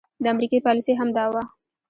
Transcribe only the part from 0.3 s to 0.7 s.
امريکې